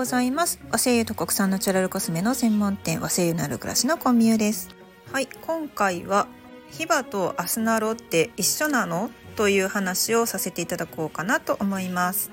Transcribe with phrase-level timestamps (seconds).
[0.00, 0.58] ございます。
[0.70, 4.70] 和製油と国産ナチュラルコスメの専門店和製油のある暮らしのコンビューです。
[5.12, 6.26] はい今回は
[6.70, 12.30] ヒバとアスナロって一緒なのという話をさせていただこうかなと思います。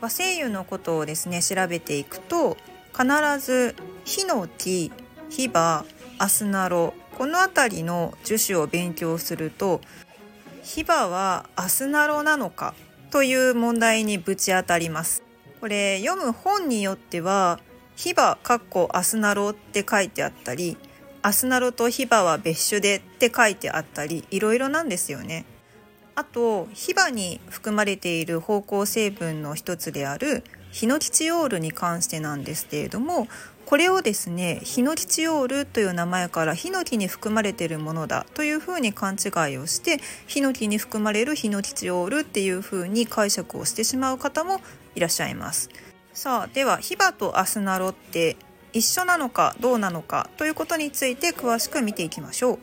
[0.00, 2.56] 和製油のことをですね調べていくと
[2.90, 3.06] 必
[3.38, 4.90] ずヒノキ、
[5.30, 5.84] ヒバ、
[6.18, 9.80] アスナロこの辺りの樹種を勉強すると
[10.64, 12.74] ヒバはアスナロなのか
[13.12, 15.25] という問題にぶち当たります。
[15.60, 17.60] これ読む本によっては
[17.96, 20.76] ヒバかっこアスナロって書いてあったり
[21.22, 25.44] アスナロとヒバは別種でって書いてあったりいろいろなんですよね。
[26.14, 33.28] あとヒバに含まれている芳香成分の一つであるヒノキチオールに関してなんですけれども
[33.66, 44.60] これをですねヒノキチオールという名前からヒノキに含まれているものだというふうに勘違いをしてヒノキに含まれるヒノキチオールっていうふうに解釈をしてしまう方も
[44.96, 45.70] いらっしゃいます。
[46.12, 48.36] さあではヒバとアスナロって
[48.72, 52.58] 一緒なのかどうなのかということについて詳しく見ていきましょう。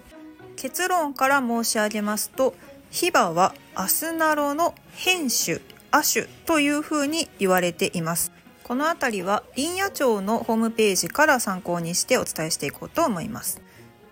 [0.55, 2.55] 結論から申し上げますと
[2.91, 5.59] ヒバはアスナロの変種
[5.91, 8.31] 亜種というふうに言われています。
[8.63, 13.61] この辺りは林野庁のホームページから参考にしてお伝えしていこうと思います。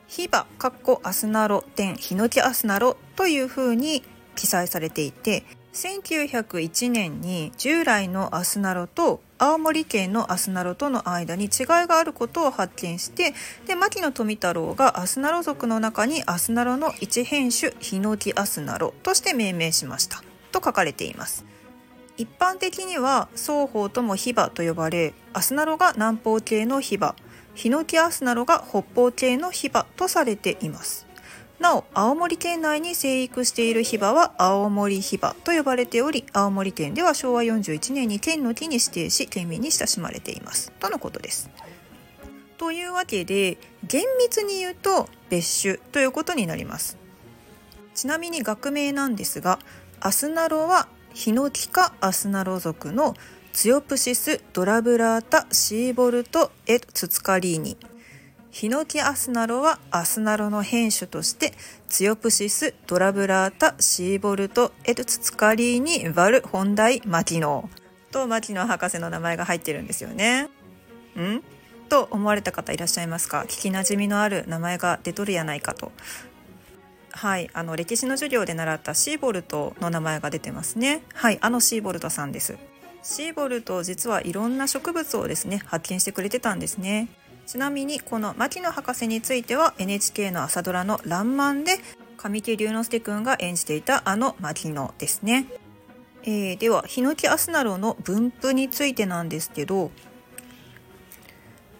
[0.08, 4.04] ヒバかっこアスナロ点ヒノキアスナロというふうに
[4.36, 11.50] 記載されていて1901年に従来のアスナロと青森県のアスナロとの間に違い
[11.88, 13.34] があることを発見して
[13.66, 21.46] で牧野富太郎がアスナロ属の中にアスナロの一変種ヒノキアスナロとして命名しましたと書かれています。
[22.18, 27.16] 一般的には双方ともヒバと呼ばれアスナロが南方系のヒバ
[27.56, 31.08] ヒノキアスナロが北方系のヒバとされています
[31.62, 40.72] なお青森県内に生育しているヒバは青森ヒバと呼ばれており青森県では昭和41年に県の木に指定し県民に親しまれています。
[40.80, 41.52] とのことです。
[42.58, 46.98] というわけで厳密に言うと別種ということになります。
[47.94, 49.60] ちなみに学名なんですが
[50.00, 53.14] アスナロはヒノキ科アスナロ属の
[53.54, 57.78] ツヨプシス・ドラブラータ・シーボルト・エ・ツツカリーニ
[58.52, 61.54] ヒノキアスナロはアスナロの変種として
[61.88, 67.70] ツヨプシス・ドラブラータ・シーボルト・エツツカリーニ・バル・本大・マキノ
[68.12, 70.50] とマキノ博士の名前が入ってるんですよね。
[71.18, 71.42] ん？
[71.88, 73.46] と思われた方いらっしゃいますか？
[73.48, 75.94] 聞きなじみのある名前が出とるやないかと
[77.12, 81.04] はい、あの歴史の授業で習ったシーボルトの名前が出てますね。
[81.14, 82.58] はい、あのシーボルトさんです。
[83.02, 87.08] シーボルト実はいろんな植物をですね発見してくれてたんですね。
[87.52, 91.80] ちなみにこの牧野博士については NHK の朝ドラの「らんまん」で
[92.16, 95.48] 神木隆之介くんが演じていたあの牧野ですね。
[96.24, 99.92] えー、ではヒノキアスナロの分布についてなんですけど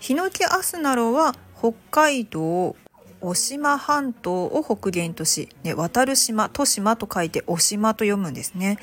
[0.02, 2.76] ヒノキアスナロは北海道
[3.22, 8.78] 渡島半島を北限とし、ね、渡る島、豊島と書いて渡島と読むんですね。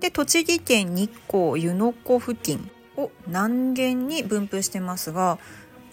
[0.00, 5.38] で、栃木県日光湯の湖付近を南限に分布してますが、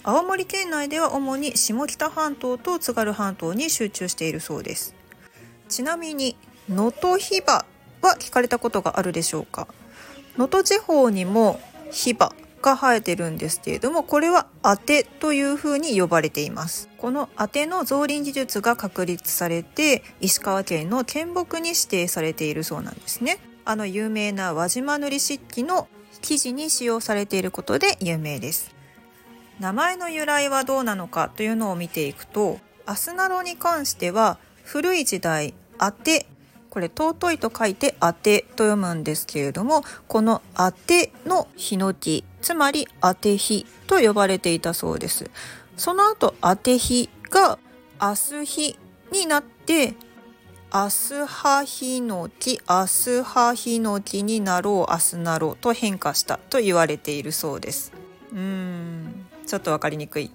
[0.04, 4.96] 青森県内では主に下北半島と津軽半島に集中しているそうです。
[5.68, 6.36] ちなみに、
[6.68, 7.64] 能登ヒバ
[8.02, 9.68] は聞かれたことがあるでしょうか？
[10.36, 11.60] 能登地方にも
[11.92, 16.88] ヒバが生えてるんですけれどもこれは当てというふうに呼ばれています。
[16.98, 23.38] この当ての造林技術が確立されて石川県の県木に指定されているそうなんですね。
[23.64, 25.88] あの有名な輪島塗漆器の
[26.22, 28.74] 生地に使用されていることで有名です。
[29.62, 36.26] 名前の由来はどうなのかというのを見ていくとアスナロに関しては古い時代当て
[36.68, 45.30] これ尊いと書いて当てと読むんですけれどもこの当てのヒノキつまり当て火と呼ばれていたそうです。
[45.76, 47.60] その後当て火が
[48.00, 48.76] アスヒ
[49.12, 49.94] になって
[50.72, 57.92] アスハヒノキアスハヒノキになろうアスナロと変化したと言われているそうです。
[58.32, 59.01] うん。
[59.52, 60.30] ちょっと分かりにくい。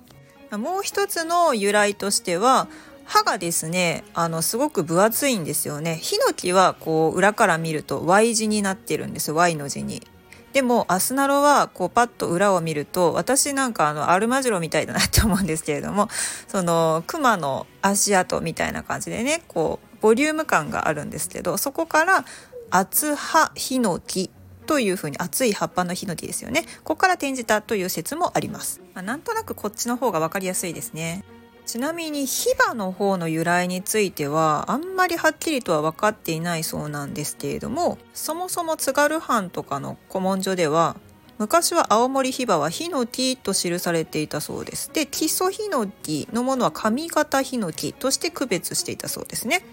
[0.52, 2.68] もう一つの由来としては
[3.04, 5.96] 歯がですねあのすごく分厚いんですよね。
[5.96, 10.06] ヒノキはこう裏から見ると Y 字になってるんです Y の字に。
[10.54, 16.10] でもアスナロはこうパッと裏を見ると私なんかあのアルマジロみたいだなって思うんですけれども
[16.48, 22.24] そのクマの足跡みたいな感じでねこうボリューム感があるんですけどそこから
[22.70, 24.30] 厚葉ヒノキ
[24.68, 26.64] というふうに熱い葉っぱのヒノキですよね。
[26.84, 31.24] ここから転じたという説もあります、まあ、なんとなくこっちの方が分かりやすいですね。
[31.66, 40.96] ちなみにヒバの方の由来についてはあんまりはっきりとは分かっていないそうなんですけれどもそもそも津軽藩とかの古文書では
[41.38, 44.92] 昔は青森ヒバはヒノキと記されていたそうです。
[44.94, 49.64] で基礎ヒノキのものは上型ヒノキとして区別していたそうですね。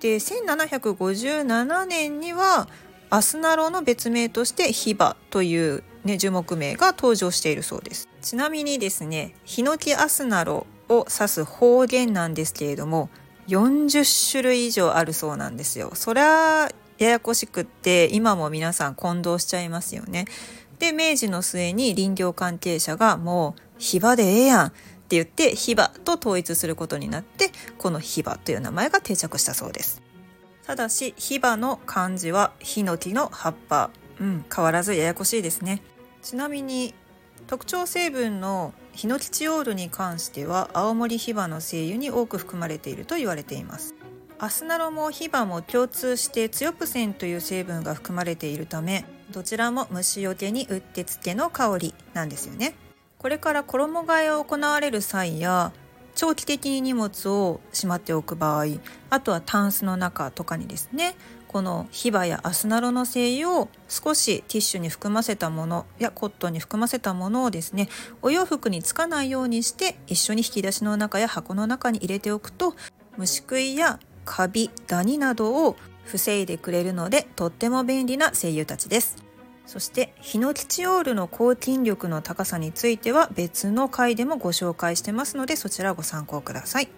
[0.00, 2.68] で1757年には
[3.10, 8.08] アスナロの別名としてヒバというね樹木名が登場しているそうです。
[8.20, 13.10] ちなみにですねヒノキアスナロを指す方言なんですけれども
[13.48, 15.92] 40種類以上あるそうなんですよ。
[15.94, 16.68] そりゃ
[16.98, 20.26] ややこしくって今も皆さん混同しちゃいますよね。
[20.78, 30.02] で明治の末に林業関係者がもうヒバでええやんって言ってヒバと統一することになってこのヒバという名前が定着したそうです。
[30.68, 33.88] ただしヒバの漢字はヒノキの葉っぱ。
[34.20, 35.80] うん変わらずややこしいですね。
[36.20, 36.92] ちなみに
[37.46, 43.94] 特徴成分のヒノキチオールに関しては青森ヒバの精油に多く含まれていると言われています。
[44.38, 52.74] アスナロもヒバも共通してツヨプセンという成分が含まれているためどちらも虫よけにうってつけの香りなんですよね。
[53.16, 55.72] これから衣替えを行われる際や
[56.18, 58.64] 長期的に荷物をしまっておく場合
[59.08, 61.14] あとはタンスの中とかにですね
[61.46, 67.88] このヒバやアスナロの精油を少しティッシュに含ませたものやコットンに含ませたものをですね
[68.20, 72.74] お洋服につかないようにして一緒に引き出しの中や箱の中に入れておくと
[73.16, 79.27] 虫食いやカビダニなどを防いでくれるのでとっても便利な精油たちです。
[79.68, 86.88] そしてヒノキチオールの抗菌力の高さについては別の回でもご紹介してますのでそちらご参考ください。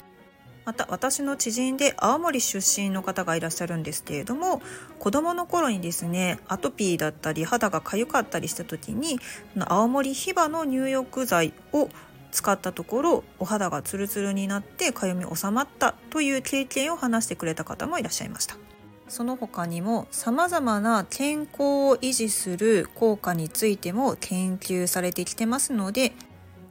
[0.64, 4.62] また私の知人で青森出身の方がいらっしゃるんですけれども
[5.00, 9.18] 子どもの頃にですねアトピーだったり肌が痒かったりした時に
[9.58, 11.88] 青森ヒバの入浴剤を
[12.30, 18.69] 使ったところお肌がツルツルになってかゆみ収まったという経験を話してくれた方もいらっしゃいました。
[19.10, 26.12] その他にも様々な健康を維持する効果についても研究されてきてますので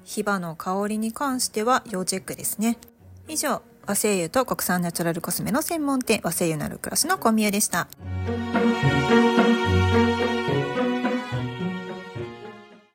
[0.05, 2.79] ヒバの香りに関しては要チェックですね。
[3.27, 7.87] 以上和製油と国産ナチュラルコスメの専門店和製油なる暮らしの小宮でした。